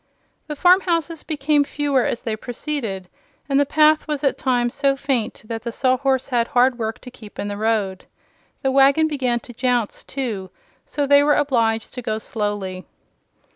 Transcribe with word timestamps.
The 0.47 0.55
farm 0.55 0.81
houses 0.81 1.21
became 1.21 1.63
fewer 1.63 2.05
as 2.07 2.23
they 2.23 2.35
proceeded, 2.35 3.07
and 3.47 3.59
the 3.59 3.67
path 3.67 4.07
was 4.07 4.23
at 4.23 4.35
times 4.35 4.73
so 4.73 4.95
faint 4.95 5.43
that 5.45 5.61
the 5.61 5.71
Sawhorse 5.71 6.29
had 6.29 6.47
hard 6.47 6.79
work 6.79 6.97
to 7.01 7.11
keep 7.11 7.37
in 7.37 7.49
the 7.49 7.55
road. 7.55 8.05
The 8.63 8.71
wagon 8.71 9.07
began 9.07 9.39
to 9.41 9.53
jounce, 9.53 10.03
too; 10.03 10.49
so 10.87 11.05
they 11.05 11.21
were 11.21 11.35
obliged 11.35 11.93
to 11.93 12.01
go 12.01 12.17
slowly. 12.17 12.87